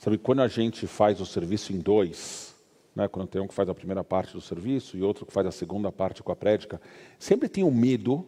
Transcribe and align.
Sabe, 0.00 0.16
quando 0.16 0.40
a 0.40 0.48
gente 0.48 0.86
faz 0.86 1.20
o 1.20 1.26
serviço 1.26 1.74
em 1.74 1.78
dois, 1.78 2.56
né, 2.96 3.06
quando 3.06 3.28
tem 3.28 3.42
um 3.42 3.46
que 3.46 3.52
faz 3.52 3.68
a 3.68 3.74
primeira 3.74 4.02
parte 4.02 4.32
do 4.32 4.40
serviço 4.40 4.96
e 4.96 5.02
outro 5.02 5.26
que 5.26 5.32
faz 5.32 5.46
a 5.46 5.50
segunda 5.50 5.92
parte 5.92 6.22
com 6.22 6.32
a 6.32 6.36
prédica, 6.36 6.80
sempre 7.18 7.50
tem 7.50 7.62
o 7.62 7.70
medo, 7.70 8.26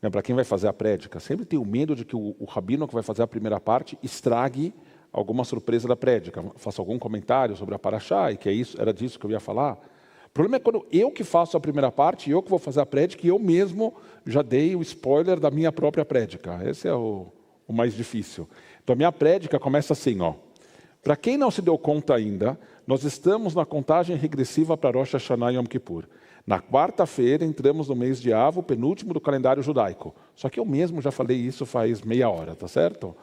né, 0.00 0.08
para 0.08 0.22
quem 0.22 0.34
vai 0.34 0.44
fazer 0.44 0.66
a 0.66 0.72
prédica, 0.72 1.20
sempre 1.20 1.44
tem 1.44 1.58
o 1.58 1.64
medo 1.64 1.94
de 1.94 2.06
que 2.06 2.16
o, 2.16 2.34
o 2.38 2.46
rabino 2.46 2.88
que 2.88 2.94
vai 2.94 3.02
fazer 3.02 3.22
a 3.22 3.26
primeira 3.26 3.60
parte 3.60 3.98
estrague 4.02 4.72
alguma 5.12 5.44
surpresa 5.44 5.86
da 5.86 5.94
prédica, 5.94 6.42
faça 6.56 6.80
algum 6.80 6.98
comentário 6.98 7.54
sobre 7.54 7.74
a 7.74 7.78
paraxá, 7.78 8.32
e 8.32 8.38
que 8.38 8.48
é 8.48 8.52
isso, 8.52 8.80
era 8.80 8.90
disso 8.90 9.18
que 9.18 9.26
eu 9.26 9.30
ia 9.30 9.40
falar. 9.40 9.78
O 10.26 10.30
problema 10.30 10.56
é 10.56 10.58
quando 10.58 10.86
eu 10.90 11.10
que 11.10 11.22
faço 11.22 11.54
a 11.54 11.60
primeira 11.60 11.92
parte, 11.92 12.30
eu 12.30 12.42
que 12.42 12.48
vou 12.48 12.58
fazer 12.58 12.80
a 12.80 12.86
prédica, 12.86 13.26
e 13.26 13.28
eu 13.28 13.38
mesmo 13.38 13.94
já 14.24 14.40
dei 14.40 14.74
o 14.74 14.80
spoiler 14.80 15.38
da 15.38 15.50
minha 15.50 15.70
própria 15.70 16.04
prédica. 16.06 16.60
Esse 16.64 16.88
é 16.88 16.94
o, 16.94 17.26
o 17.66 17.74
mais 17.74 17.92
difícil. 17.92 18.48
Então 18.82 18.94
a 18.94 18.96
minha 18.96 19.12
prédica 19.12 19.58
começa 19.58 19.92
assim, 19.92 20.18
ó. 20.22 20.47
Para 21.02 21.16
quem 21.16 21.36
não 21.36 21.50
se 21.50 21.62
deu 21.62 21.78
conta 21.78 22.14
ainda, 22.14 22.58
nós 22.86 23.04
estamos 23.04 23.54
na 23.54 23.64
contagem 23.64 24.16
regressiva 24.16 24.76
para 24.76 24.98
Rosh 24.98 25.12
Hashanah 25.12 25.52
e 25.52 25.56
Yom 25.56 25.64
Kippur. 25.64 26.04
Na 26.46 26.60
quarta-feira 26.60 27.44
entramos 27.44 27.88
no 27.88 27.94
mês 27.94 28.20
de 28.20 28.32
Avo, 28.32 28.62
penúltimo 28.62 29.12
do 29.12 29.20
calendário 29.20 29.62
judaico. 29.62 30.14
Só 30.34 30.48
que 30.48 30.58
eu 30.58 30.64
mesmo 30.64 31.02
já 31.02 31.10
falei 31.10 31.36
isso 31.36 31.66
faz 31.66 32.00
meia 32.00 32.30
hora, 32.30 32.54
tá 32.54 32.66
certo? 32.66 33.14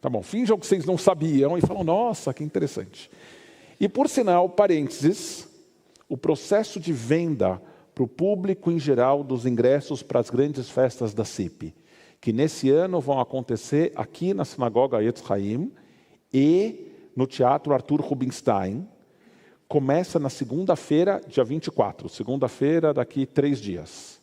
Tá 0.00 0.08
bom, 0.08 0.22
finjam 0.22 0.58
que 0.58 0.66
vocês 0.66 0.86
não 0.86 0.96
sabiam 0.96 1.58
e 1.58 1.60
falam, 1.60 1.84
nossa, 1.84 2.32
que 2.32 2.42
interessante. 2.42 3.10
E 3.78 3.88
por 3.88 4.08
sinal, 4.08 4.48
parênteses, 4.48 5.46
o 6.08 6.16
processo 6.16 6.80
de 6.80 6.92
venda 6.92 7.60
para 7.94 8.04
o 8.04 8.08
público 8.08 8.70
em 8.70 8.78
geral 8.78 9.22
dos 9.22 9.44
ingressos 9.44 10.02
para 10.02 10.20
as 10.20 10.30
grandes 10.30 10.70
festas 10.70 11.12
da 11.12 11.24
CIP, 11.24 11.74
que 12.20 12.32
nesse 12.32 12.70
ano 12.70 13.00
vão 13.00 13.20
acontecer 13.20 13.92
aqui 13.94 14.32
na 14.32 14.44
Sinagoga 14.44 15.02
Yetzchaim 15.02 15.70
e 16.32 16.87
no 17.18 17.26
Teatro 17.26 17.74
Arthur 17.74 18.00
Rubinstein, 18.00 18.86
começa 19.66 20.20
na 20.20 20.30
segunda-feira, 20.30 21.20
dia 21.26 21.42
24, 21.42 22.08
segunda-feira 22.08 22.94
daqui 22.94 23.26
três 23.26 23.60
dias. 23.60 24.20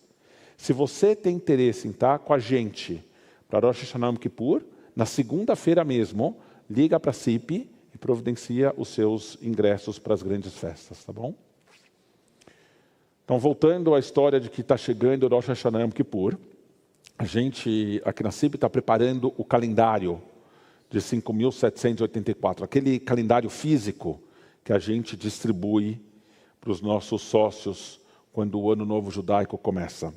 Se 0.56 0.72
você 0.72 1.14
tem 1.14 1.36
interesse 1.36 1.90
em 1.90 1.92
estar 1.92 2.20
com 2.20 2.34
a 2.34 2.40
gente 2.40 3.06
para 3.50 3.68
Rosh 3.68 3.82
Hashanah 3.82 4.18
Kippur, 4.18 4.64
na 4.96 5.06
segunda-feira 5.06 5.84
mesmo, 5.84 6.38
liga 6.70 6.98
para 6.98 7.12
a 7.12 7.14
CIP 7.14 7.70
e 7.94 7.98
providencia 7.98 8.74
os 8.78 8.88
seus 8.88 9.38
ingressos 9.42 10.00
para 10.00 10.14
as 10.14 10.24
grandes 10.24 10.54
festas, 10.54 11.04
tá 11.04 11.12
bom? 11.12 11.36
Então, 13.26 13.38
voltando 13.38 13.94
à 13.94 14.00
história 14.00 14.40
de 14.40 14.50
que 14.50 14.62
está 14.62 14.78
chegando 14.78 15.24
o 15.24 15.28
Rosh 15.28 15.48
Hashanah 15.48 15.86
Kippur, 15.90 16.38
a 17.20 17.26
gente 17.26 18.02
aqui 18.06 18.24
na 18.24 18.32
CIP 18.32 18.56
está 18.56 18.70
preparando 18.70 19.34
o 19.36 19.44
calendário 19.44 20.22
de 20.90 21.00
5.784, 21.00 22.64
aquele 22.64 23.00
calendário 23.00 23.50
físico 23.50 24.22
que 24.64 24.72
a 24.72 24.80
gente 24.80 25.16
distribui 25.16 26.02
para 26.62 26.72
os 26.72 26.82
nossos 26.82 27.22
sócios 27.22 28.00
quando 28.32 28.60
o 28.60 28.72
Ano 28.72 28.86
Novo 28.86 29.12
Judaico 29.12 29.58
começa. 29.58 30.14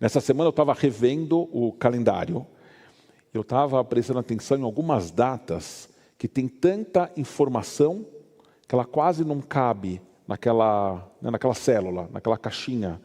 Nessa 0.00 0.20
semana 0.20 0.46
eu 0.46 0.50
estava 0.50 0.72
revendo 0.72 1.48
o 1.52 1.72
calendário 1.72 2.46
eu 3.32 3.42
estava 3.42 3.84
prestando 3.84 4.18
atenção 4.18 4.58
em 4.58 4.62
algumas 4.62 5.10
datas 5.10 5.88
que 6.16 6.26
tem 6.26 6.48
tanta 6.48 7.10
informação 7.16 8.04
que 8.66 8.74
ela 8.74 8.84
quase 8.84 9.24
não 9.24 9.40
cabe 9.40 10.00
naquela, 10.26 11.08
né, 11.20 11.30
naquela 11.30 11.54
célula, 11.54 12.08
naquela 12.12 12.36
caixinha 12.36 13.00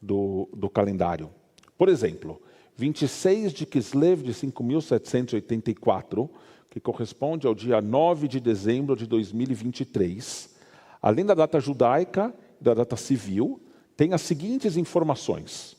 do, 0.00 0.48
do 0.52 0.68
calendário. 0.68 1.30
Por 1.76 1.88
exemplo, 1.88 2.40
26 2.78 3.52
de 3.52 3.66
Kislev 3.66 4.22
de 4.22 4.32
5.784, 4.32 6.30
que 6.70 6.78
corresponde 6.78 7.44
ao 7.44 7.52
dia 7.52 7.82
9 7.82 8.28
de 8.28 8.38
dezembro 8.38 8.94
de 8.94 9.04
2023, 9.04 10.56
além 11.02 11.26
da 11.26 11.34
data 11.34 11.58
judaica 11.58 12.32
e 12.60 12.64
da 12.64 12.74
data 12.74 12.94
civil, 12.94 13.60
tem 13.96 14.12
as 14.12 14.22
seguintes 14.22 14.76
informações. 14.76 15.76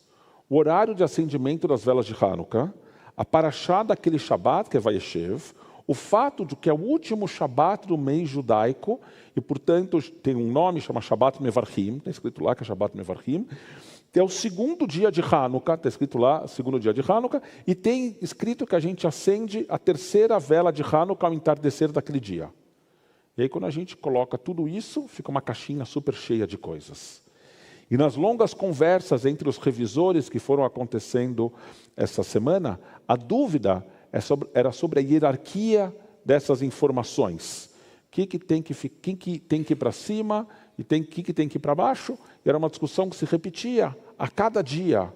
O 0.50 0.58
horário 0.58 0.94
de 0.94 1.02
acendimento 1.02 1.70
das 1.70 1.86
velas 1.86 2.06
de 2.06 2.14
Hanukkah, 2.14 2.74
a 3.16 3.24
paraxá 3.24 3.82
daquele 3.82 4.20
Shabat, 4.20 4.70
que 4.70 4.76
é 4.76 4.80
Vayeshev, 4.82 5.54
o 5.88 5.94
fato 5.94 6.46
de 6.46 6.54
que 6.58 6.70
é 6.70 6.74
o 6.74 6.82
último 6.82 7.30
Shabat 7.30 7.88
do 7.88 7.98
mês 7.98 8.28
judaico, 8.28 9.00
e 9.34 9.40
portanto 9.40 10.02
tem 10.02 10.36
um 10.36 10.52
nome, 10.52 10.82
chama 10.82 11.00
Shabat 11.00 11.42
Mevarchim, 11.42 11.96
está 11.96 12.12
escrito 12.12 12.44
lá 12.44 12.54
que 12.54 12.64
é 12.64 12.66
Shabat 12.66 12.98
Mevarchim, 12.98 13.48
é 14.18 14.24
o 14.24 14.30
segundo 14.30 14.88
dia 14.88 15.12
de 15.12 15.22
Hanukkah, 15.22 15.76
está 15.76 15.90
escrito 15.90 16.18
lá, 16.18 16.48
segundo 16.48 16.80
dia 16.80 16.94
de 16.94 17.02
Hanukkah, 17.02 17.42
e 17.68 17.76
tem 17.76 18.18
escrito 18.22 18.66
que 18.66 18.76
a 18.76 18.80
gente 18.80 19.06
acende 19.06 19.66
a 19.70 19.78
terceira 19.78 20.40
vela 20.40 20.72
de 20.72 20.82
Hanukkah 20.82 21.28
ao 21.28 21.34
entardecer 21.34 21.92
daquele 21.92 22.20
dia. 22.20 22.50
E 23.38 23.44
aí 23.44 23.50
quando 23.50 23.66
a 23.66 23.70
gente 23.70 23.96
coloca 23.96 24.38
tudo 24.38 24.68
isso, 24.68 25.08
fica 25.08 25.30
uma 25.30 25.42
caixinha 25.42 25.86
super 25.86 26.16
cheia 26.16 26.48
de 26.48 26.58
coisas. 26.58 27.22
E 27.92 27.98
nas 27.98 28.16
longas 28.16 28.54
conversas 28.54 29.26
entre 29.26 29.50
os 29.50 29.58
revisores 29.58 30.30
que 30.30 30.40
foram 30.40 30.64
acontecendo 30.64 31.52
essa 31.98 32.24
semana, 32.24 32.80
a 33.08 33.16
dúvida 33.16 33.86
é 34.12 34.20
era 34.54 34.72
sobre 34.72 35.00
a 35.00 35.04
hierarquia 35.04 35.96
dessas 36.26 36.62
informações. 36.62 37.70
Que 38.12 38.26
que 38.26 38.40
tem 38.40 38.62
que, 38.62 38.74
quem 38.74 39.16
que 39.16 39.40
tem 39.40 39.64
que 39.64 39.74
ir 39.74 39.76
para 39.76 39.92
cima 39.92 40.48
e 40.78 40.84
tem, 40.84 41.04
que, 41.04 41.22
que 41.22 41.34
tem 41.34 41.48
que 41.48 41.58
ir 41.58 41.60
para 41.60 41.76
baixo? 41.76 42.18
Era 42.46 42.58
uma 42.58 42.70
discussão 42.70 43.10
que 43.10 43.16
se 43.16 43.26
repetia 43.26 43.96
a 44.18 44.28
cada 44.28 44.62
dia 44.62 45.14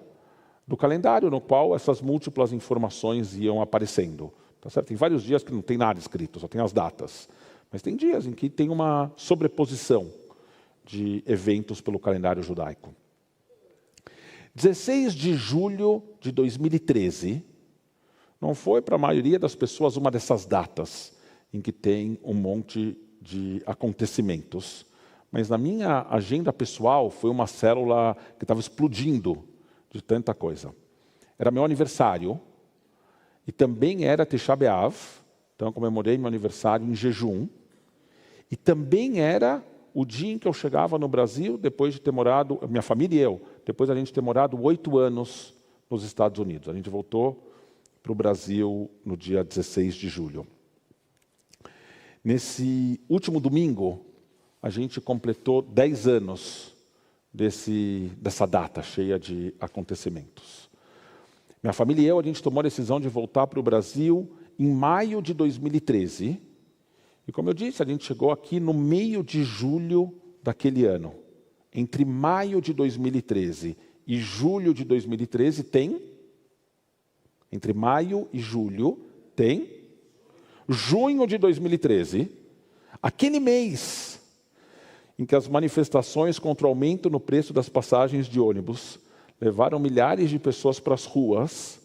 do 0.66 0.76
calendário, 0.76 1.30
no 1.30 1.40
qual 1.40 1.74
essas 1.74 2.00
múltiplas 2.00 2.52
informações 2.52 3.36
iam 3.36 3.60
aparecendo. 3.60 4.32
Tá 4.60 4.70
certo? 4.70 4.88
Tem 4.88 4.96
vários 4.96 5.22
dias 5.22 5.42
que 5.42 5.52
não 5.52 5.60
tem 5.60 5.76
nada 5.76 5.98
escrito, 5.98 6.40
só 6.40 6.48
tem 6.48 6.60
as 6.60 6.72
datas. 6.72 7.28
Mas 7.70 7.82
tem 7.82 7.96
dias 7.96 8.26
em 8.26 8.32
que 8.32 8.48
tem 8.48 8.70
uma 8.70 9.12
sobreposição 9.16 10.10
de 10.84 11.22
eventos 11.26 11.80
pelo 11.80 11.98
calendário 11.98 12.42
judaico. 12.42 12.94
16 14.54 15.14
de 15.14 15.34
julho 15.34 16.02
de 16.20 16.30
2013 16.30 17.44
não 18.40 18.54
foi 18.54 18.80
para 18.80 18.94
a 18.94 18.98
maioria 18.98 19.38
das 19.38 19.54
pessoas 19.54 19.96
uma 19.96 20.10
dessas 20.10 20.46
datas 20.46 21.12
em 21.52 21.60
que 21.60 21.72
tem 21.72 22.18
um 22.22 22.34
monte 22.34 22.96
de 23.20 23.62
acontecimentos. 23.66 24.86
Mas 25.34 25.48
na 25.48 25.58
minha 25.58 26.06
agenda 26.10 26.52
pessoal 26.52 27.10
foi 27.10 27.28
uma 27.28 27.48
célula 27.48 28.16
que 28.38 28.44
estava 28.44 28.60
explodindo 28.60 29.42
de 29.90 30.00
tanta 30.00 30.32
coisa. 30.32 30.72
Era 31.36 31.50
meu 31.50 31.64
aniversário 31.64 32.40
e 33.44 33.50
também 33.50 34.04
era 34.04 34.24
Tisha 34.24 34.54
B'Av, 34.54 34.94
então 35.56 35.66
eu 35.66 35.72
comemorei 35.72 36.16
meu 36.16 36.28
aniversário 36.28 36.86
em 36.86 36.94
jejum. 36.94 37.48
E 38.48 38.54
também 38.54 39.22
era 39.22 39.60
o 39.92 40.04
dia 40.04 40.32
em 40.32 40.38
que 40.38 40.46
eu 40.46 40.52
chegava 40.52 41.00
no 41.00 41.08
Brasil, 41.08 41.58
depois 41.58 41.94
de 41.94 42.00
ter 42.00 42.12
morado, 42.12 42.60
minha 42.68 42.80
família 42.80 43.18
e 43.18 43.20
eu, 43.20 43.42
depois 43.66 43.90
a 43.90 43.94
gente 43.96 44.12
ter 44.12 44.20
morado 44.20 44.56
oito 44.62 44.96
anos 44.98 45.52
nos 45.90 46.04
Estados 46.04 46.38
Unidos. 46.38 46.68
A 46.68 46.72
gente 46.72 46.88
voltou 46.88 47.52
para 48.04 48.12
o 48.12 48.14
Brasil 48.14 48.88
no 49.04 49.16
dia 49.16 49.42
16 49.42 49.96
de 49.96 50.08
julho. 50.08 50.46
Nesse 52.22 53.00
último 53.08 53.40
domingo, 53.40 54.13
a 54.64 54.70
gente 54.70 54.98
completou 54.98 55.60
dez 55.60 56.08
anos 56.08 56.74
desse, 57.30 58.10
dessa 58.16 58.46
data 58.46 58.82
cheia 58.82 59.18
de 59.18 59.54
acontecimentos. 59.60 60.70
Minha 61.62 61.74
família 61.74 62.00
e 62.00 62.06
eu, 62.06 62.18
a 62.18 62.22
gente 62.22 62.42
tomou 62.42 62.60
a 62.60 62.62
decisão 62.62 62.98
de 62.98 63.06
voltar 63.06 63.46
para 63.46 63.60
o 63.60 63.62
Brasil 63.62 64.26
em 64.58 64.66
maio 64.66 65.20
de 65.20 65.34
2013, 65.34 66.40
e 67.28 67.32
como 67.32 67.50
eu 67.50 67.52
disse, 67.52 67.82
a 67.82 67.86
gente 67.86 68.06
chegou 68.06 68.30
aqui 68.30 68.58
no 68.58 68.72
meio 68.72 69.22
de 69.22 69.44
julho 69.44 70.14
daquele 70.42 70.86
ano. 70.86 71.14
Entre 71.70 72.02
maio 72.02 72.58
de 72.58 72.72
2013 72.72 73.76
e 74.06 74.16
julho 74.18 74.72
de 74.72 74.82
2013 74.82 75.62
tem. 75.64 76.00
Entre 77.52 77.74
maio 77.74 78.30
e 78.32 78.38
julho 78.38 78.98
tem. 79.36 79.84
Junho 80.66 81.26
de 81.26 81.36
2013, 81.36 82.30
aquele 83.02 83.38
mês 83.38 84.13
em 85.18 85.24
que 85.24 85.34
as 85.34 85.46
manifestações 85.48 86.38
contra 86.38 86.66
o 86.66 86.70
aumento 86.70 87.08
no 87.08 87.20
preço 87.20 87.52
das 87.52 87.68
passagens 87.68 88.26
de 88.26 88.40
ônibus 88.40 88.98
levaram 89.40 89.78
milhares 89.78 90.30
de 90.30 90.38
pessoas 90.38 90.80
para 90.80 90.94
as 90.94 91.04
ruas 91.04 91.80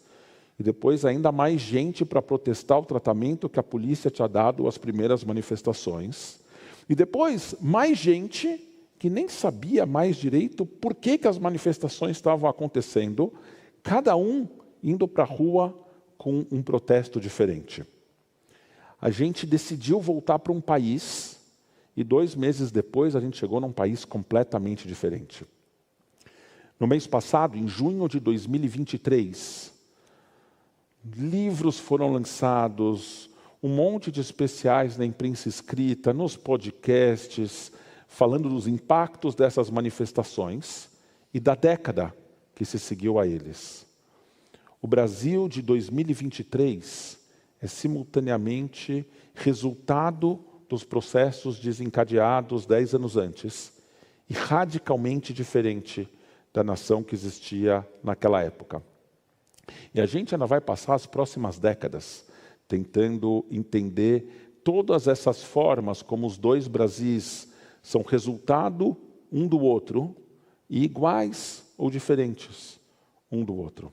e 0.58 0.62
depois 0.62 1.04
ainda 1.04 1.32
mais 1.32 1.60
gente 1.60 2.04
para 2.04 2.20
protestar 2.20 2.78
o 2.78 2.84
tratamento 2.84 3.48
que 3.48 3.60
a 3.60 3.62
polícia 3.62 4.10
tinha 4.10 4.28
dado 4.28 4.66
às 4.66 4.76
primeiras 4.76 5.24
manifestações. 5.24 6.40
E 6.88 6.94
depois 6.94 7.54
mais 7.60 7.96
gente 7.98 8.66
que 8.98 9.08
nem 9.08 9.28
sabia 9.28 9.86
mais 9.86 10.16
direito 10.16 10.66
por 10.66 10.94
que, 10.94 11.16
que 11.16 11.26
as 11.26 11.38
manifestações 11.38 12.16
estavam 12.18 12.50
acontecendo, 12.50 13.32
cada 13.82 14.14
um 14.14 14.46
indo 14.82 15.08
para 15.08 15.24
a 15.24 15.26
rua 15.26 15.74
com 16.18 16.44
um 16.50 16.62
protesto 16.62 17.18
diferente. 17.18 17.82
A 19.00 19.10
gente 19.10 19.46
decidiu 19.46 20.00
voltar 20.00 20.38
para 20.38 20.52
um 20.52 20.60
país 20.60 21.29
e 22.00 22.04
dois 22.04 22.34
meses 22.34 22.70
depois 22.70 23.14
a 23.14 23.20
gente 23.20 23.36
chegou 23.36 23.60
num 23.60 23.72
país 23.72 24.06
completamente 24.06 24.88
diferente. 24.88 25.44
No 26.78 26.86
mês 26.86 27.06
passado, 27.06 27.58
em 27.58 27.68
junho 27.68 28.08
de 28.08 28.18
2023, 28.18 29.70
livros 31.14 31.78
foram 31.78 32.10
lançados, 32.10 33.28
um 33.62 33.68
monte 33.68 34.10
de 34.10 34.18
especiais 34.18 34.96
na 34.96 35.04
imprensa 35.04 35.46
escrita, 35.46 36.14
nos 36.14 36.38
podcasts, 36.38 37.70
falando 38.08 38.48
dos 38.48 38.66
impactos 38.66 39.34
dessas 39.34 39.68
manifestações 39.68 40.88
e 41.34 41.38
da 41.38 41.54
década 41.54 42.14
que 42.54 42.64
se 42.64 42.78
seguiu 42.78 43.18
a 43.18 43.26
eles. 43.26 43.86
O 44.80 44.88
Brasil 44.88 45.50
de 45.50 45.60
2023 45.60 47.18
é 47.60 47.66
simultaneamente 47.66 49.06
resultado 49.34 50.42
dos 50.70 50.84
processos 50.84 51.58
desencadeados 51.58 52.64
dez 52.64 52.94
anos 52.94 53.16
antes 53.16 53.72
e 54.28 54.32
radicalmente 54.32 55.32
diferente 55.32 56.08
da 56.54 56.62
nação 56.62 57.02
que 57.02 57.12
existia 57.12 57.86
naquela 58.04 58.40
época. 58.40 58.80
E 59.92 60.00
a 60.00 60.06
gente 60.06 60.32
ainda 60.32 60.46
vai 60.46 60.60
passar 60.60 60.94
as 60.94 61.06
próximas 61.06 61.58
décadas 61.58 62.24
tentando 62.68 63.44
entender 63.50 64.60
todas 64.62 65.08
essas 65.08 65.42
formas 65.42 66.02
como 66.02 66.24
os 66.24 66.38
dois 66.38 66.68
Brasis 66.68 67.48
são 67.82 68.02
resultado 68.02 68.96
um 69.32 69.48
do 69.48 69.58
outro 69.58 70.14
e 70.68 70.84
iguais 70.84 71.64
ou 71.76 71.90
diferentes 71.90 72.78
um 73.30 73.44
do 73.44 73.56
outro. 73.56 73.92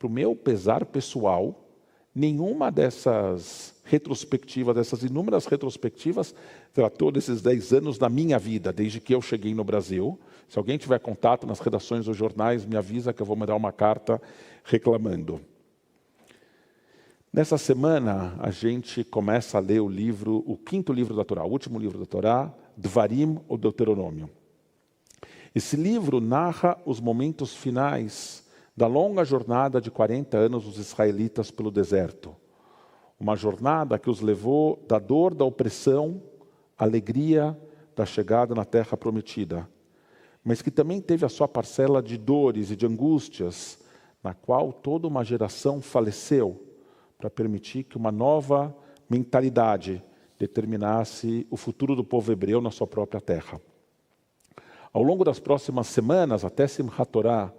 Para 0.00 0.08
o 0.08 0.10
meu 0.10 0.34
pesar 0.34 0.84
pessoal, 0.84 1.68
nenhuma 2.12 2.72
dessas 2.72 3.80
retrospectivas, 3.92 4.74
dessas 4.74 5.02
inúmeras 5.02 5.44
retrospectivas, 5.44 6.34
tratou 6.72 7.12
desses 7.12 7.42
10 7.42 7.74
anos 7.74 7.98
da 7.98 8.08
minha 8.08 8.38
vida, 8.38 8.72
desde 8.72 8.98
que 8.98 9.14
eu 9.14 9.20
cheguei 9.20 9.54
no 9.54 9.62
Brasil. 9.62 10.18
Se 10.48 10.58
alguém 10.58 10.78
tiver 10.78 10.98
contato 10.98 11.46
nas 11.46 11.60
redações 11.60 12.06
dos 12.06 12.16
jornais, 12.16 12.64
me 12.64 12.74
avisa 12.74 13.12
que 13.12 13.20
eu 13.20 13.26
vou 13.26 13.36
mandar 13.36 13.54
uma 13.54 13.70
carta 13.70 14.20
reclamando. 14.64 15.42
Nessa 17.30 17.58
semana, 17.58 18.34
a 18.38 18.50
gente 18.50 19.04
começa 19.04 19.58
a 19.58 19.60
ler 19.60 19.80
o 19.80 19.88
livro, 19.88 20.42
o 20.46 20.56
quinto 20.56 20.90
livro 20.90 21.14
da 21.14 21.22
Torá, 21.22 21.44
o 21.44 21.50
último 21.50 21.78
livro 21.78 21.98
da 21.98 22.06
Torá, 22.06 22.50
Dvarim, 22.74 23.38
ou 23.46 23.58
Deuteronômio. 23.58 24.30
Esse 25.54 25.76
livro 25.76 26.18
narra 26.18 26.78
os 26.86 26.98
momentos 26.98 27.54
finais 27.54 28.42
da 28.74 28.86
longa 28.86 29.22
jornada 29.22 29.82
de 29.82 29.90
40 29.90 30.38
anos 30.38 30.64
dos 30.64 30.78
israelitas 30.78 31.50
pelo 31.50 31.70
deserto. 31.70 32.34
Uma 33.18 33.36
jornada 33.36 33.98
que 33.98 34.10
os 34.10 34.20
levou 34.20 34.84
da 34.88 34.98
dor 34.98 35.34
da 35.34 35.44
opressão 35.44 36.22
à 36.78 36.84
alegria 36.84 37.58
da 37.94 38.04
chegada 38.04 38.54
na 38.54 38.64
terra 38.64 38.96
prometida, 38.96 39.68
mas 40.44 40.60
que 40.60 40.70
também 40.70 41.00
teve 41.00 41.24
a 41.24 41.28
sua 41.28 41.46
parcela 41.46 42.02
de 42.02 42.16
dores 42.16 42.70
e 42.70 42.76
de 42.76 42.86
angústias, 42.86 43.78
na 44.22 44.34
qual 44.34 44.72
toda 44.72 45.06
uma 45.06 45.24
geração 45.24 45.80
faleceu 45.80 46.66
para 47.18 47.30
permitir 47.30 47.84
que 47.84 47.96
uma 47.96 48.10
nova 48.10 48.74
mentalidade 49.08 50.02
determinasse 50.38 51.46
o 51.50 51.56
futuro 51.56 51.94
do 51.94 52.02
povo 52.02 52.32
hebreu 52.32 52.60
na 52.60 52.70
sua 52.70 52.86
própria 52.86 53.20
terra. 53.20 53.60
Ao 54.92 55.02
longo 55.02 55.24
das 55.24 55.38
próximas 55.38 55.86
semanas, 55.86 56.44
até 56.44 56.66
Simchat 56.66 57.10
Torah, 57.10 57.52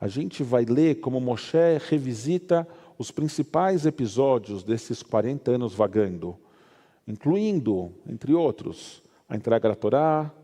a 0.00 0.06
gente 0.06 0.42
vai 0.42 0.64
ler 0.64 0.96
como 0.96 1.20
Moshe 1.20 1.78
revisita 1.88 2.68
os 2.98 3.12
principais 3.12 3.86
episódios 3.86 4.64
desses 4.64 5.02
40 5.04 5.52
anos 5.52 5.72
vagando, 5.72 6.36
incluindo, 7.06 7.94
entre 8.08 8.34
outros, 8.34 9.02
a 9.28 9.36
entrega 9.36 9.68
da 9.68 9.74
Torá, 9.76 10.34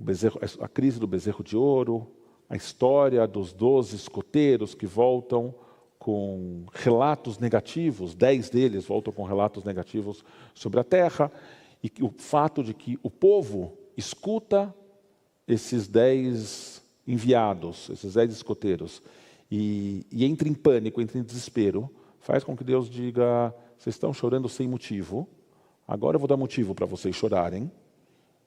bezerro, 0.00 0.40
a 0.60 0.68
crise 0.68 0.98
do 0.98 1.06
bezerro 1.06 1.44
de 1.44 1.56
ouro, 1.56 2.10
a 2.48 2.56
história 2.56 3.26
dos 3.26 3.52
doze 3.52 3.94
escoteiros 3.94 4.74
que 4.74 4.86
voltam 4.86 5.54
com 5.98 6.64
relatos 6.72 7.38
negativos, 7.38 8.14
dez 8.14 8.48
deles 8.48 8.86
voltam 8.86 9.12
com 9.12 9.22
relatos 9.22 9.62
negativos 9.62 10.24
sobre 10.54 10.80
a 10.80 10.84
terra, 10.84 11.30
e 11.82 11.92
o 12.02 12.10
fato 12.16 12.64
de 12.64 12.72
que 12.72 12.98
o 13.02 13.10
povo 13.10 13.76
escuta 13.96 14.74
esses 15.46 15.86
dez 15.86 16.82
enviados, 17.06 17.90
esses 17.90 18.14
dez 18.14 18.32
escoteiros, 18.32 19.02
e, 19.50 20.06
e 20.12 20.24
entra 20.24 20.48
em 20.48 20.54
pânico, 20.54 21.00
entra 21.00 21.18
em 21.18 21.22
desespero, 21.22 21.90
faz 22.20 22.44
com 22.44 22.56
que 22.56 22.62
Deus 22.62 22.88
diga: 22.88 23.54
vocês 23.76 23.94
estão 23.96 24.12
chorando 24.12 24.48
sem 24.48 24.68
motivo, 24.68 25.28
agora 25.86 26.16
eu 26.16 26.20
vou 26.20 26.28
dar 26.28 26.36
motivo 26.36 26.74
para 26.74 26.86
vocês 26.86 27.16
chorarem. 27.16 27.70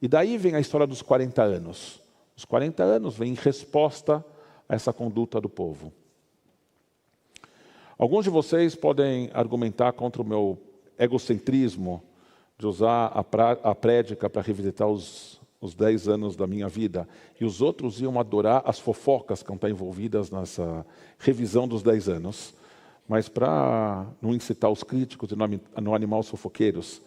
E 0.01 0.07
daí 0.07 0.37
vem 0.37 0.55
a 0.55 0.59
história 0.59 0.85
dos 0.85 1.01
40 1.01 1.41
anos. 1.41 2.01
Os 2.35 2.45
40 2.45 2.83
anos 2.83 3.15
vêm 3.15 3.31
em 3.31 3.35
resposta 3.35 4.23
a 4.67 4.75
essa 4.75 4.91
conduta 4.91 5.39
do 5.39 5.49
povo. 5.49 5.93
Alguns 7.97 8.25
de 8.25 8.29
vocês 8.29 8.75
podem 8.75 9.29
argumentar 9.33 9.93
contra 9.93 10.21
o 10.21 10.25
meu 10.25 10.59
egocentrismo 10.97 12.03
de 12.57 12.67
usar 12.67 13.07
a, 13.07 13.23
pra, 13.23 13.51
a 13.63 13.75
prédica 13.75 14.29
para 14.29 14.41
revisitar 14.41 14.87
os, 14.87 15.39
os 15.65 15.73
10 15.73 16.07
anos 16.07 16.35
da 16.35 16.45
minha 16.45 16.67
vida, 16.67 17.07
e 17.39 17.45
os 17.45 17.61
outros 17.61 18.01
iam 18.01 18.19
adorar 18.19 18.61
as 18.65 18.79
fofocas 18.79 19.41
que 19.41 19.51
estão 19.51 19.69
envolvidas 19.69 20.29
nessa 20.29 20.85
revisão 21.17 21.67
dos 21.67 21.81
10 21.81 22.09
anos. 22.09 22.53
Mas 23.07 23.27
para 23.27 24.05
não 24.21 24.33
incitar 24.33 24.71
os 24.71 24.83
críticos 24.83 25.31
e 25.31 25.35
não 25.81 25.93
animar 25.93 26.19
os 26.19 26.29
fofoqueiros, 26.29 27.01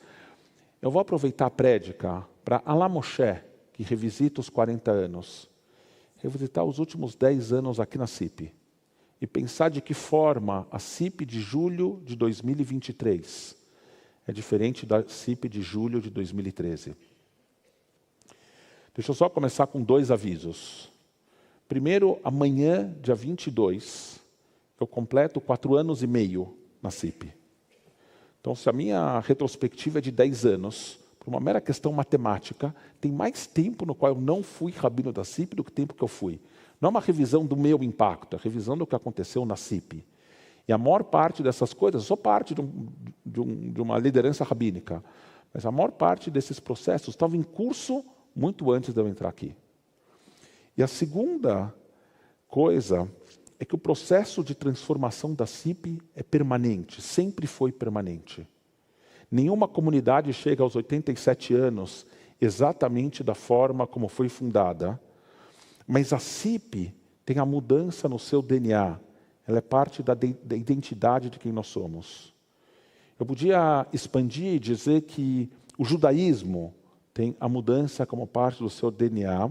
eu 0.81 0.91
vou 0.91 1.01
aproveitar 1.01 1.47
a 1.47 1.51
prédica 1.51 2.25
para 2.45 2.63
Alá 2.65 2.89
Moshe, 2.89 3.41
que 3.73 3.83
revisita 3.83 4.41
os 4.41 4.49
40 4.49 4.91
anos, 4.91 5.49
revisitar 6.19 6.65
os 6.65 6.79
últimos 6.79 7.15
10 7.15 7.53
anos 7.53 7.81
aqui 7.81 7.99
na 7.99 8.07
CIP 8.07 8.53
e 9.21 9.27
pensar 9.27 9.71
de 9.71 9.81
que 9.81 9.95
forma 9.95 10.67
a 10.71 10.79
CIP 10.79 11.25
de 11.25 11.41
julho 11.41 12.01
de 12.05 12.15
2023 12.15 13.57
é 14.27 14.33
diferente 14.33 14.85
da 14.85 15.07
CIP 15.07 15.49
de 15.49 15.63
julho 15.63 16.01
de 16.01 16.11
2013. 16.11 16.97
Deixa 18.97 19.11
eu 19.11 19.15
só 19.15 19.29
começar 19.29 19.67
com 19.67 19.83
dois 19.83 20.11
avisos. 20.11 20.91
Primeiro, 21.69 22.19
amanhã, 22.25 22.91
dia 23.03 23.15
22, 23.15 24.19
eu 24.81 24.87
completo 24.87 25.39
quatro 25.39 25.77
anos 25.77 26.03
e 26.03 26.07
meio 26.07 26.57
na 26.83 26.91
CIP. 26.91 27.31
Então, 28.41 28.55
se 28.55 28.71
a 28.71 28.73
minha 28.73 29.21
retrospectiva 29.21 29.99
é 29.99 30.01
de 30.01 30.11
10 30.11 30.47
anos, 30.47 30.99
por 31.21 31.29
uma 31.29 31.39
mera 31.39 31.61
questão 31.61 31.93
matemática, 31.93 32.75
tem 32.99 33.13
mais 33.13 33.47
tempo 33.47 33.85
no 33.85 33.95
qual 33.95 34.15
eu 34.15 34.19
não 34.19 34.43
fui 34.43 34.73
rabino 34.73 35.13
da 35.13 35.25
CIP 35.25 35.55
do 35.55 35.63
que 35.63 35.73
tempo 35.73 35.93
que 35.93 36.03
eu 36.03 36.09
fui. 36.09 36.41
Não 36.81 36.87
é 36.87 36.91
uma 36.91 37.01
revisão 37.01 37.45
do 37.45 37.55
meu 37.55 37.83
impacto, 37.83 38.35
é 38.35 38.39
revisão 38.43 38.79
do 38.79 38.87
que 38.87 38.97
aconteceu 38.97 39.45
na 39.45 39.57
CIP. 39.57 40.07
E 40.67 40.73
a 40.73 40.79
maior 40.79 41.05
parte 41.05 41.43
dessas 41.43 41.75
coisas, 41.75 42.05
sou 42.05 42.17
parte 42.17 42.55
de, 42.55 42.63
um, 42.63 42.87
de, 43.27 43.41
um, 43.41 43.73
de 43.73 43.83
uma 43.83 43.99
liderança 43.99 44.43
rabínica, 44.43 45.05
mas 45.53 45.67
a 45.67 45.71
maior 45.71 45.91
parte 45.91 46.31
desses 46.31 46.59
processos 46.59 47.09
estava 47.09 47.37
em 47.37 47.43
curso 47.43 48.03
muito 48.37 48.71
antes 48.71 48.93
de 48.93 49.01
eu 49.01 49.09
entrar 49.09 49.31
aqui. 49.31 49.57
E 50.77 50.83
a 50.83 50.87
segunda 50.87 51.75
coisa 52.47 53.11
é 53.59 53.65
que 53.65 53.75
o 53.75 53.79
processo 53.79 54.45
de 54.45 54.55
transformação 54.55 55.35
da 55.35 55.47
CIP 55.47 56.03
é 56.15 56.23
permanente, 56.23 57.01
sempre 57.01 57.47
foi 57.47 57.73
permanente. 57.73 58.47
Nenhuma 59.31 59.67
comunidade 59.67 60.33
chega 60.35 60.63
aos 60.63 60.77
87 60.77 61.55
anos 61.55 62.07
exatamente 62.39 63.25
da 63.25 63.35
forma 63.35 63.87
como 63.87 64.09
foi 64.09 64.29
fundada, 64.29 65.01
mas 65.87 66.13
a 66.13 66.19
CIP 66.19 66.95
tem 67.25 67.39
a 67.39 67.47
mudança 67.47 68.09
no 68.09 68.19
seu 68.19 68.43
DNA. 68.43 69.01
Ela 69.47 69.59
é 69.59 69.63
parte 69.63 70.03
da, 70.03 70.13
da 70.15 70.57
identidade 70.57 71.31
de 71.31 71.39
quem 71.39 71.53
nós 71.53 71.69
somos. 71.69 72.35
Eu 73.19 73.25
podia 73.25 73.87
expandir 73.93 74.55
e 74.55 74.59
dizer 74.59 75.03
que 75.03 75.51
o 75.79 75.85
judaísmo 75.85 76.75
tem 77.17 77.35
a 77.41 77.49
mudança 77.49 78.05
como 78.05 78.27
parte 78.27 78.63
do 78.63 78.69
seu 78.69 78.91
DNA, 78.91 79.51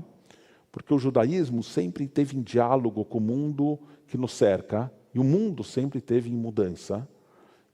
porque 0.72 0.94
o 0.94 1.00
judaísmo 1.00 1.64
sempre 1.64 2.08
teve 2.08 2.38
em 2.38 2.44
diálogo 2.44 3.04
com 3.04 3.18
o 3.18 3.22
mundo 3.22 3.80
que 4.06 4.20
nos 4.20 4.34
cerca, 4.34 4.94
e 5.16 5.18
o 5.18 5.24
mundo 5.24 5.64
sempre 5.64 6.00
teve 6.00 6.30
em 6.30 6.36
mudança. 6.36 7.10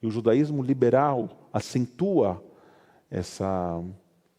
E 0.01 0.07
o 0.07 0.10
judaísmo 0.10 0.63
liberal 0.63 1.50
acentua 1.51 2.41
essa, 3.10 3.83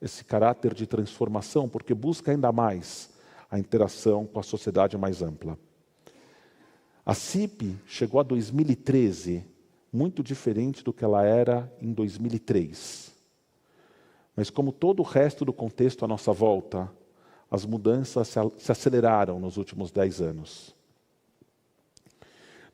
esse 0.00 0.24
caráter 0.24 0.72
de 0.72 0.86
transformação, 0.86 1.68
porque 1.68 1.92
busca 1.92 2.32
ainda 2.32 2.50
mais 2.50 3.10
a 3.50 3.58
interação 3.58 4.24
com 4.24 4.40
a 4.40 4.42
sociedade 4.42 4.96
mais 4.96 5.20
ampla. 5.20 5.58
A 7.04 7.12
CIP 7.12 7.78
chegou 7.84 8.20
a 8.20 8.22
2013 8.22 9.44
muito 9.92 10.22
diferente 10.22 10.82
do 10.82 10.94
que 10.94 11.04
ela 11.04 11.22
era 11.26 11.70
em 11.78 11.92
2003. 11.92 13.11
Mas, 14.34 14.50
como 14.50 14.72
todo 14.72 15.00
o 15.00 15.04
resto 15.04 15.44
do 15.44 15.52
contexto 15.52 16.04
à 16.04 16.08
nossa 16.08 16.32
volta, 16.32 16.90
as 17.50 17.66
mudanças 17.66 18.34
se 18.56 18.72
aceleraram 18.72 19.38
nos 19.38 19.56
últimos 19.56 19.90
dez 19.90 20.20
anos. 20.20 20.74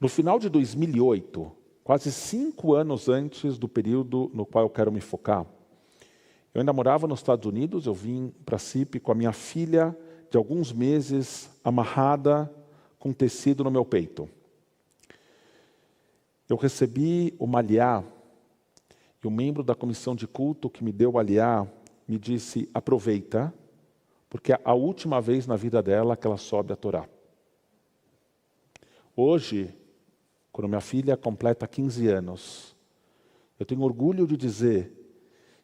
No 0.00 0.08
final 0.08 0.38
de 0.38 0.48
2008, 0.48 1.50
quase 1.82 2.12
cinco 2.12 2.74
anos 2.74 3.08
antes 3.08 3.58
do 3.58 3.68
período 3.68 4.30
no 4.32 4.46
qual 4.46 4.64
eu 4.64 4.70
quero 4.70 4.92
me 4.92 5.00
focar, 5.00 5.44
eu 6.54 6.60
ainda 6.60 6.72
morava 6.72 7.06
nos 7.06 7.20
Estados 7.20 7.46
Unidos, 7.46 7.86
eu 7.86 7.94
vim 7.94 8.32
para 8.44 8.56
a 8.56 8.58
CIP 8.58 9.00
com 9.00 9.12
a 9.12 9.14
minha 9.14 9.32
filha 9.32 9.96
de 10.30 10.36
alguns 10.36 10.72
meses 10.72 11.50
amarrada 11.64 12.52
com 12.98 13.12
tecido 13.12 13.64
no 13.64 13.70
meu 13.70 13.84
peito. 13.84 14.28
Eu 16.48 16.56
recebi 16.56 17.34
o 17.38 17.46
maliá 17.46 18.02
o 19.28 19.30
membro 19.30 19.62
da 19.62 19.74
comissão 19.74 20.16
de 20.16 20.26
culto 20.26 20.70
que 20.70 20.82
me 20.82 20.90
deu 20.90 21.12
o 21.12 21.18
aliar 21.18 21.70
me 22.08 22.18
disse: 22.18 22.66
aproveita, 22.72 23.52
porque 24.30 24.54
é 24.54 24.60
a 24.64 24.72
última 24.72 25.20
vez 25.20 25.46
na 25.46 25.54
vida 25.54 25.82
dela 25.82 26.16
que 26.16 26.26
ela 26.26 26.38
sobe 26.38 26.72
a 26.72 26.76
Torá. 26.76 27.06
Hoje, 29.14 29.74
quando 30.50 30.68
minha 30.68 30.80
filha 30.80 31.14
completa 31.14 31.68
15 31.68 32.08
anos, 32.08 32.74
eu 33.60 33.66
tenho 33.66 33.82
orgulho 33.82 34.26
de 34.26 34.34
dizer 34.34 34.92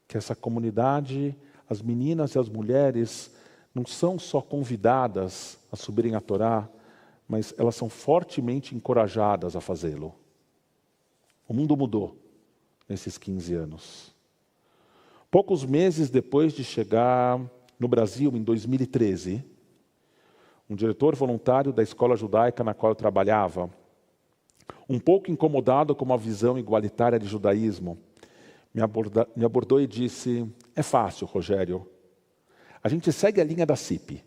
que 0.06 0.18
essa 0.18 0.37
comunidade, 0.37 1.35
as 1.66 1.80
meninas 1.80 2.35
e 2.35 2.38
as 2.38 2.50
mulheres, 2.50 3.35
não 3.75 3.87
são 3.87 4.18
só 4.18 4.42
convidadas 4.42 5.59
a 5.73 5.76
subirem 5.76 6.14
a 6.14 6.21
Torá, 6.21 6.68
mas 7.26 7.54
elas 7.56 7.76
são 7.76 7.88
fortemente 7.88 8.75
encorajadas 8.75 9.56
a 9.56 9.61
fazê-lo. 9.62 10.14
O 11.49 11.54
mundo 11.54 11.75
mudou 11.75 12.24
nesses 12.88 13.19
15 13.19 13.55
anos. 13.55 14.14
Poucos 15.31 15.64
meses 15.64 16.11
depois 16.11 16.53
de 16.53 16.62
chegar 16.62 17.41
no 17.79 17.88
Brasil, 17.88 18.31
em 18.37 18.43
2013, 18.43 19.45
um 20.69 20.76
diretor 20.76 21.14
voluntário 21.14 21.73
da 21.73 21.83
escola 21.83 22.17
judaica 22.17 22.62
na 22.62 22.73
qual 22.73 22.93
eu 22.93 22.97
trabalhava, 22.97 23.71
um 24.88 24.99
pouco 24.99 25.31
incomodado 25.31 25.95
com 25.95 26.05
uma 26.05 26.17
visão 26.17 26.59
igualitária 26.59 27.19
de 27.19 27.26
judaísmo, 27.26 27.99
me, 28.73 28.83
aborda, 28.83 29.29
me 29.37 29.45
abordou 29.45 29.81
e 29.81 29.87
disse: 29.87 30.47
É 30.75 30.83
fácil, 30.83 31.26
Rogério. 31.26 31.88
A 32.83 32.88
gente 32.88 33.11
segue 33.12 33.41
a 33.41 33.45
linha 33.45 33.64
da 33.64 33.76
CIP. 33.76 34.23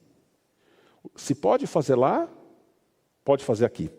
Se 1.15 1.35
pode 1.35 1.67
fazer 1.67 1.95
lá, 1.95 2.27
pode 3.23 3.43
fazer 3.43 3.65
aqui. 3.65 3.89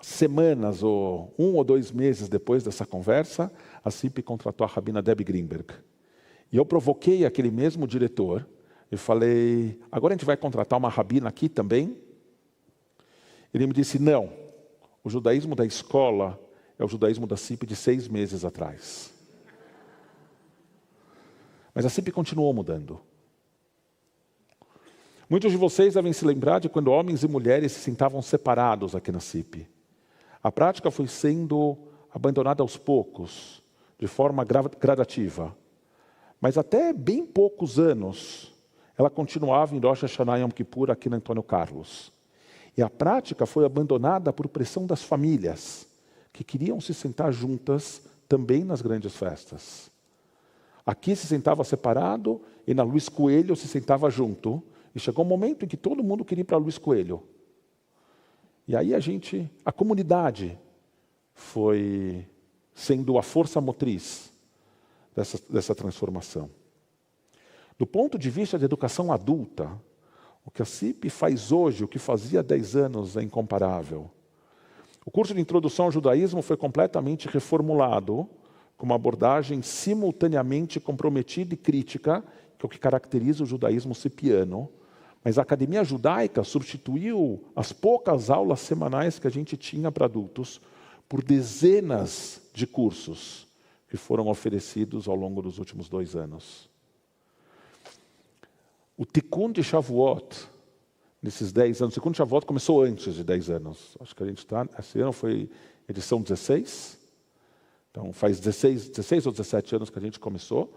Semanas 0.00 0.82
ou 0.82 1.34
um 1.38 1.54
ou 1.56 1.64
dois 1.64 1.92
meses 1.92 2.28
depois 2.28 2.62
dessa 2.64 2.86
conversa, 2.86 3.52
a 3.84 3.90
CIP 3.90 4.22
contratou 4.22 4.64
a 4.64 4.68
rabina 4.68 5.02
Debbie 5.02 5.24
Greenberg. 5.24 5.74
E 6.50 6.56
eu 6.56 6.64
provoquei 6.64 7.24
aquele 7.24 7.50
mesmo 7.50 7.86
diretor 7.86 8.48
e 8.90 8.96
falei: 8.96 9.78
agora 9.92 10.14
a 10.14 10.16
gente 10.16 10.24
vai 10.24 10.36
contratar 10.36 10.78
uma 10.78 10.88
rabina 10.88 11.28
aqui 11.28 11.48
também? 11.48 11.96
Ele 13.52 13.66
me 13.66 13.72
disse: 13.72 13.98
não, 13.98 14.32
o 15.04 15.10
judaísmo 15.10 15.54
da 15.54 15.66
escola 15.66 16.40
é 16.78 16.84
o 16.84 16.88
judaísmo 16.88 17.26
da 17.26 17.36
CIP 17.36 17.66
de 17.66 17.76
seis 17.76 18.08
meses 18.08 18.44
atrás. 18.44 19.12
Mas 21.74 21.84
a 21.84 21.88
CIP 21.88 22.10
continuou 22.10 22.52
mudando. 22.52 23.00
Muitos 25.28 25.52
de 25.52 25.56
vocês 25.56 25.94
devem 25.94 26.12
se 26.12 26.24
lembrar 26.24 26.58
de 26.58 26.68
quando 26.68 26.90
homens 26.90 27.22
e 27.22 27.28
mulheres 27.28 27.70
se 27.70 27.80
sentavam 27.80 28.20
separados 28.20 28.96
aqui 28.96 29.12
na 29.12 29.20
CIP. 29.20 29.68
A 30.42 30.50
prática 30.50 30.90
foi 30.90 31.06
sendo 31.06 31.76
abandonada 32.12 32.62
aos 32.62 32.76
poucos, 32.76 33.62
de 33.98 34.06
forma 34.06 34.44
gradativa. 34.44 35.56
Mas 36.40 36.56
até 36.56 36.92
bem 36.92 37.26
poucos 37.26 37.78
anos, 37.78 38.54
ela 38.96 39.10
continuava 39.10 39.74
em 39.74 39.78
Rosh 39.78 40.02
Hashanah 40.02 40.38
Yom 40.38 40.48
Kippur 40.48 40.90
aqui 40.90 41.08
no 41.08 41.16
Antônio 41.16 41.42
Carlos. 41.42 42.12
E 42.76 42.82
a 42.82 42.88
prática 42.88 43.44
foi 43.44 43.64
abandonada 43.64 44.32
por 44.32 44.48
pressão 44.48 44.86
das 44.86 45.02
famílias, 45.02 45.86
que 46.32 46.42
queriam 46.42 46.80
se 46.80 46.94
sentar 46.94 47.32
juntas 47.32 48.02
também 48.28 48.64
nas 48.64 48.80
grandes 48.80 49.14
festas. 49.14 49.90
Aqui 50.86 51.14
se 51.14 51.26
sentava 51.26 51.62
separado 51.62 52.40
e 52.66 52.72
na 52.72 52.82
Luiz 52.82 53.08
Coelho 53.08 53.54
se 53.54 53.68
sentava 53.68 54.08
junto. 54.08 54.62
E 54.94 54.98
chegou 54.98 55.24
um 55.24 55.28
momento 55.28 55.64
em 55.64 55.68
que 55.68 55.76
todo 55.76 56.02
mundo 56.02 56.24
queria 56.24 56.42
ir 56.42 56.44
para 56.44 56.56
Luiz 56.56 56.78
Coelho. 56.78 57.22
E 58.70 58.76
aí 58.76 58.94
a 58.94 59.00
gente, 59.00 59.50
a 59.64 59.72
comunidade, 59.72 60.56
foi 61.34 62.24
sendo 62.72 63.18
a 63.18 63.22
força 63.22 63.60
motriz 63.60 64.32
dessa, 65.12 65.40
dessa 65.52 65.74
transformação. 65.74 66.48
Do 67.76 67.84
ponto 67.84 68.16
de 68.16 68.30
vista 68.30 68.56
de 68.56 68.64
educação 68.64 69.12
adulta, 69.12 69.72
o 70.44 70.52
que 70.52 70.62
a 70.62 70.64
CIP 70.64 71.10
faz 71.10 71.50
hoje, 71.50 71.82
o 71.82 71.88
que 71.88 71.98
fazia 71.98 72.38
há 72.38 72.42
10 72.44 72.76
anos, 72.76 73.16
é 73.16 73.22
incomparável. 73.24 74.08
O 75.04 75.10
curso 75.10 75.34
de 75.34 75.40
introdução 75.40 75.86
ao 75.86 75.90
judaísmo 75.90 76.40
foi 76.40 76.56
completamente 76.56 77.26
reformulado 77.26 78.30
com 78.76 78.86
uma 78.86 78.94
abordagem 78.94 79.62
simultaneamente 79.62 80.78
comprometida 80.78 81.54
e 81.54 81.56
crítica, 81.56 82.22
que 82.56 82.64
é 82.64 82.66
o 82.66 82.70
que 82.70 82.78
caracteriza 82.78 83.42
o 83.42 83.46
judaísmo 83.46 83.96
cipiano. 83.96 84.70
Mas 85.22 85.38
a 85.38 85.42
academia 85.42 85.84
judaica 85.84 86.42
substituiu 86.42 87.44
as 87.54 87.72
poucas 87.72 88.30
aulas 88.30 88.60
semanais 88.60 89.18
que 89.18 89.26
a 89.26 89.30
gente 89.30 89.56
tinha 89.56 89.92
para 89.92 90.06
adultos 90.06 90.60
por 91.08 91.22
dezenas 91.22 92.40
de 92.54 92.66
cursos 92.66 93.46
que 93.88 93.96
foram 93.96 94.28
oferecidos 94.28 95.08
ao 95.08 95.16
longo 95.16 95.42
dos 95.42 95.58
últimos 95.58 95.88
dois 95.88 96.14
anos. 96.14 96.70
O 98.96 99.04
Tikkun 99.04 99.50
de 99.50 99.64
Shavuot, 99.64 100.46
nesses 101.22 101.52
10 101.52 101.82
anos, 101.82 101.94
o 101.94 101.94
Tikkun 101.94 102.12
de 102.12 102.18
Shavuot 102.18 102.46
começou 102.46 102.82
antes 102.82 103.14
de 103.14 103.24
10 103.24 103.50
anos. 103.50 103.96
Acho 103.98 104.14
que 104.14 104.22
a 104.22 104.26
gente 104.26 104.38
está, 104.38 104.66
esse 104.78 105.00
ano 105.00 105.12
foi 105.12 105.50
edição 105.88 106.22
16. 106.22 106.98
Então 107.90 108.12
faz 108.12 108.38
16, 108.38 108.90
16 108.90 109.26
ou 109.26 109.32
17 109.32 109.76
anos 109.76 109.90
que 109.90 109.98
a 109.98 110.02
gente 110.02 110.20
começou, 110.20 110.72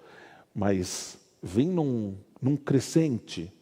mas 0.54 1.18
vem 1.42 1.68
num, 1.68 2.18
num 2.42 2.58
crescente. 2.58 3.54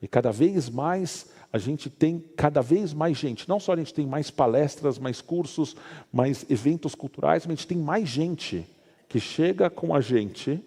E 0.00 0.06
cada 0.06 0.30
vez 0.30 0.68
mais 0.68 1.30
a 1.52 1.58
gente 1.58 1.88
tem 1.88 2.20
cada 2.36 2.60
vez 2.60 2.92
mais 2.92 3.16
gente. 3.16 3.48
Não 3.48 3.58
só 3.58 3.72
a 3.72 3.76
gente 3.76 3.94
tem 3.94 4.06
mais 4.06 4.30
palestras, 4.30 4.98
mais 4.98 5.20
cursos, 5.20 5.74
mais 6.12 6.44
eventos 6.48 6.94
culturais, 6.94 7.46
mas 7.46 7.52
a 7.52 7.56
gente 7.56 7.66
tem 7.66 7.78
mais 7.78 8.08
gente 8.08 8.68
que 9.08 9.18
chega 9.18 9.70
com 9.70 9.94
a 9.94 10.00
gente 10.00 10.62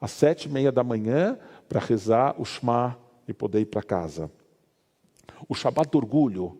às 0.00 0.10
sete 0.10 0.44
e 0.44 0.48
meia 0.48 0.70
da 0.70 0.84
manhã 0.84 1.38
para 1.68 1.80
rezar 1.80 2.34
o 2.38 2.44
Shema 2.44 2.98
e 3.26 3.32
poder 3.32 3.60
ir 3.60 3.66
para 3.66 3.82
casa. 3.82 4.30
O 5.48 5.54
Shabat 5.54 5.90
do 5.90 5.98
Orgulho, 5.98 6.58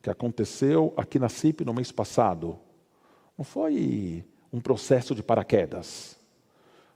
que 0.00 0.08
aconteceu 0.08 0.94
aqui 0.96 1.18
na 1.18 1.28
CIP 1.28 1.64
no 1.64 1.74
mês 1.74 1.90
passado, 1.90 2.58
não 3.36 3.44
foi 3.44 4.24
um 4.52 4.60
processo 4.60 5.14
de 5.14 5.22
paraquedas. 5.22 6.16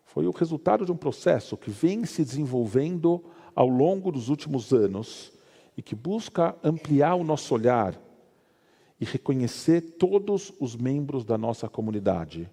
Foi 0.04 0.26
o 0.26 0.30
resultado 0.30 0.85
de 0.85 0.92
um 0.92 0.97
processo 0.97 1.56
que 1.56 1.70
vem 1.70 2.04
se 2.04 2.25
desenvolvendo 2.25 3.25
ao 3.54 3.69
longo 3.69 4.11
dos 4.12 4.28
últimos 4.28 4.73
anos 4.73 5.33
e 5.76 5.83
que 5.83 5.95
busca 5.95 6.57
ampliar 6.62 7.14
o 7.14 7.25
nosso 7.25 7.54
olhar 7.54 7.99
e 9.00 9.04
reconhecer 9.04 9.80
todos 9.80 10.52
os 10.61 10.76
membros 10.76 11.25
da 11.25 11.38
nossa 11.38 11.69
comunidade 11.69 12.50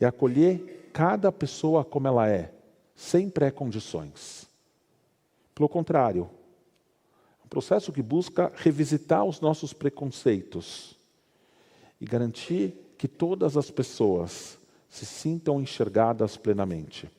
e 0.00 0.04
acolher 0.04 0.90
cada 0.92 1.32
pessoa 1.32 1.84
como 1.84 2.06
ela 2.06 2.28
é, 2.28 2.52
sem 2.94 3.28
pré-condições. 3.28 4.48
Pelo 5.54 5.68
contrário, 5.68 6.30
é 7.40 7.44
um 7.44 7.48
processo 7.48 7.92
que 7.92 8.02
busca 8.02 8.52
revisitar 8.56 9.24
os 9.24 9.40
nossos 9.40 9.72
preconceitos 9.72 10.96
e 12.00 12.04
garantir 12.04 12.94
que 12.96 13.08
todas 13.08 13.56
as 13.56 13.70
pessoas 13.70 14.58
se 14.88 15.04
sintam 15.04 15.60
enxergadas 15.60 16.36
plenamente. 16.36 17.10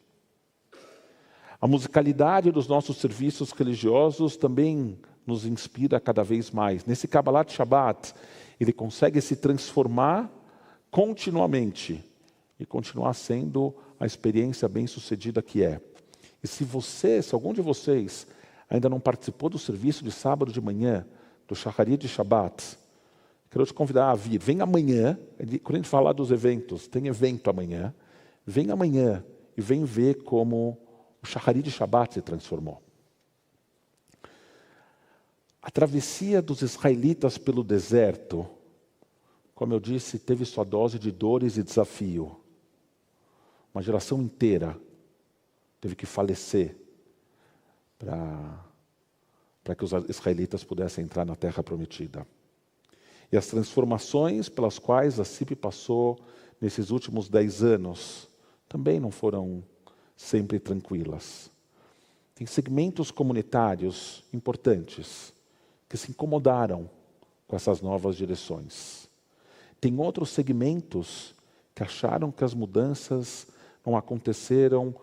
A 1.59 1.67
musicalidade 1.67 2.51
dos 2.51 2.67
nossos 2.67 2.97
serviços 2.97 3.51
religiosos 3.51 4.37
também 4.37 4.97
nos 5.25 5.45
inspira 5.45 5.99
cada 5.99 6.23
vez 6.23 6.51
mais. 6.51 6.85
Nesse 6.85 7.07
Kabbalat 7.07 7.51
Shabbat, 7.51 8.13
ele 8.59 8.71
consegue 8.71 9.19
se 9.19 9.35
transformar 9.35 10.31
continuamente 10.91 12.03
e 12.59 12.65
continuar 12.65 13.13
sendo 13.13 13.73
a 13.99 14.05
experiência 14.05 14.67
bem-sucedida 14.67 15.41
que 15.41 15.63
é. 15.63 15.81
E 16.43 16.47
se 16.47 16.63
você, 16.63 17.21
se 17.21 17.33
algum 17.33 17.53
de 17.53 17.61
vocês 17.61 18.27
ainda 18.69 18.87
não 18.87 18.99
participou 18.99 19.49
do 19.49 19.57
serviço 19.57 20.03
de 20.03 20.11
sábado 20.11 20.51
de 20.51 20.61
manhã, 20.61 21.05
do 21.47 21.55
Shacharia 21.55 21.97
de 21.97 22.07
Shabbat, 22.07 22.77
quero 23.49 23.65
te 23.65 23.73
convidar 23.73 24.11
a 24.11 24.15
vir. 24.15 24.39
Vem 24.39 24.61
amanhã, 24.61 25.17
quando 25.63 25.75
a 25.75 25.79
gente 25.79 25.89
falar 25.89 26.13
dos 26.13 26.31
eventos, 26.31 26.87
tem 26.87 27.07
evento 27.07 27.49
amanhã, 27.49 27.93
vem 28.45 28.69
amanhã 28.69 29.23
e 29.57 29.61
vem 29.61 29.83
ver 29.83 30.23
como 30.23 30.77
o 31.27 31.29
Shacharia 31.29 31.62
de 31.62 31.69
Shabbat 31.69 32.13
se 32.13 32.22
transformou. 32.22 32.81
A 35.62 35.69
travessia 35.69 36.41
dos 36.41 36.62
israelitas 36.62 37.38
pelo 37.38 37.65
deserto, 37.65 38.48
como 39.53 39.74
eu 39.74 39.79
disse, 39.79 40.17
teve 40.17 40.46
sua 40.46 40.63
dose 40.63 40.98
de 40.98 41.12
dores 41.12 41.57
e 41.57 41.63
desafio. 41.63 42.39
Uma 43.74 43.84
geração 43.84 44.22
inteira 44.22 44.79
teve 45.81 45.96
que 45.96 46.05
falecer 46.05 46.77
para 48.00 49.75
que 49.75 49.84
os 49.84 49.91
israelitas 50.07 50.63
pudessem 50.63 51.03
entrar 51.03 51.25
na 51.25 51.36
terra 51.36 51.62
prometida. 51.62 52.25
E 53.29 53.36
as 53.36 53.48
transformações 53.48 54.48
pelas 54.48 54.79
quais 54.79 55.19
a 55.19 55.25
CIP 55.25 55.57
passou 55.57 56.17
nesses 56.62 56.89
últimos 56.89 57.27
dez 57.27 57.62
anos 57.62 58.29
também 58.69 59.00
não 59.00 59.12
foram 59.12 59.63
sempre 60.17 60.59
tranquilas. 60.59 61.51
Tem 62.33 62.45
segmentos 62.47 63.12
comunitários 63.12 64.24
importantes 64.33 65.31
que 65.88 65.95
se 65.95 66.12
incomodaram 66.12 66.89
com 67.47 67.55
essas 67.55 67.81
novas 67.81 68.15
direções. 68.17 69.07
Tem 69.79 69.97
outros 70.00 70.31
segmentos 70.31 71.36
que 71.74 71.83
acharam 71.83 72.31
que 72.31 72.43
as 72.43 72.53
mudanças 72.53 73.47
não 73.86 73.95
aconteceram 73.95 74.93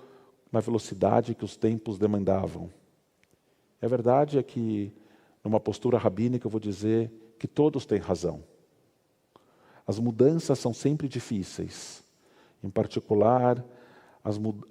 na 0.53 0.61
velocidade 0.61 1.35
que 1.35 1.45
os 1.45 1.57
tempos 1.57 1.97
demandavam. 1.99 2.71
A 3.81 3.87
verdade 3.87 4.39
é 4.39 4.43
que, 4.43 4.93
numa 5.43 5.61
postura 5.61 5.97
rabínica, 5.97 6.47
eu 6.47 6.51
vou 6.51 6.61
dizer 6.61 7.11
que 7.39 7.47
todos 7.47 7.87
têm 7.87 7.99
razão. 7.99 8.43
As 9.87 9.99
mudanças 9.99 10.59
são 10.59 10.73
sempre 10.73 11.09
difíceis, 11.09 12.03
em 12.63 12.71
particular 12.71 13.65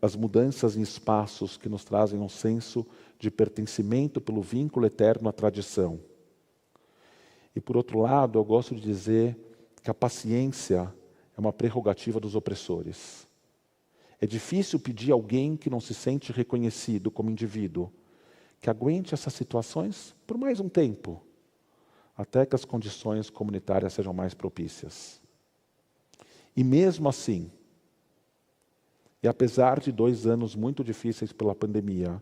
as 0.01 0.15
mudanças 0.15 0.75
em 0.75 0.81
espaços 0.81 1.57
que 1.57 1.69
nos 1.69 1.85
trazem 1.85 2.19
um 2.19 2.27
senso 2.27 2.83
de 3.19 3.29
pertencimento 3.29 4.19
pelo 4.19 4.41
vínculo 4.41 4.87
eterno 4.87 5.29
à 5.29 5.31
tradição. 5.31 5.99
E 7.55 7.61
por 7.61 7.77
outro 7.77 7.99
lado, 7.99 8.39
eu 8.39 8.43
gosto 8.43 8.73
de 8.73 8.81
dizer 8.81 9.37
que 9.83 9.91
a 9.91 9.93
paciência 9.93 10.91
é 11.37 11.39
uma 11.39 11.53
prerrogativa 11.53 12.19
dos 12.19 12.35
opressores. 12.35 13.27
É 14.19 14.25
difícil 14.25 14.79
pedir 14.79 15.11
a 15.11 15.13
alguém 15.13 15.55
que 15.55 15.69
não 15.69 15.79
se 15.79 15.93
sente 15.93 16.31
reconhecido 16.31 17.11
como 17.11 17.29
indivíduo 17.29 17.91
que 18.59 18.69
aguente 18.69 19.13
essas 19.13 19.33
situações 19.33 20.15
por 20.25 20.37
mais 20.37 20.59
um 20.59 20.69
tempo, 20.69 21.21
até 22.15 22.45
que 22.45 22.55
as 22.55 22.63
condições 22.63 23.29
comunitárias 23.29 23.93
sejam 23.93 24.13
mais 24.13 24.33
propícias. 24.33 25.21
E 26.55 26.63
mesmo 26.63 27.09
assim, 27.09 27.51
e 29.23 29.27
apesar 29.27 29.79
de 29.79 29.89
dois 29.89 30.27
anos 30.27 30.53
muito 30.53 30.83
difíceis 30.83 31.31
pela 31.31 31.55
pandemia, 31.55 32.21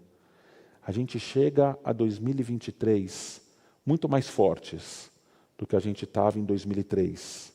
a 0.85 0.91
gente 0.91 1.19
chega 1.19 1.75
a 1.83 1.91
2023 1.91 3.41
muito 3.83 4.07
mais 4.07 4.29
fortes 4.29 5.11
do 5.57 5.65
que 5.65 5.75
a 5.75 5.79
gente 5.79 6.05
estava 6.05 6.37
em 6.37 6.45
2003. 6.45 7.51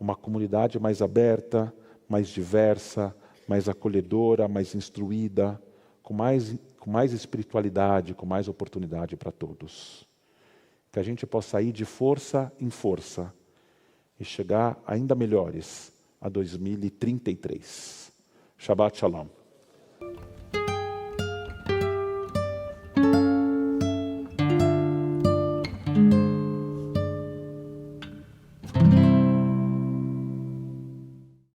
Uma 0.00 0.16
comunidade 0.16 0.80
mais 0.80 1.02
aberta, 1.02 1.72
mais 2.08 2.28
diversa, 2.28 3.14
mais 3.46 3.68
acolhedora, 3.68 4.48
mais 4.48 4.74
instruída, 4.74 5.60
com 6.02 6.14
mais, 6.14 6.56
com 6.80 6.90
mais 6.90 7.12
espiritualidade, 7.12 8.14
com 8.14 8.24
mais 8.24 8.48
oportunidade 8.48 9.16
para 9.16 9.30
todos. 9.30 10.08
Que 10.90 10.98
a 10.98 11.02
gente 11.02 11.26
possa 11.26 11.60
ir 11.60 11.72
de 11.72 11.84
força 11.84 12.50
em 12.58 12.70
força 12.70 13.34
e 14.18 14.24
chegar 14.24 14.82
ainda 14.86 15.14
melhores 15.14 15.92
a 16.18 16.30
2033. 16.30 18.15
Shabbat 18.58 18.96
Shalom. 18.96 19.30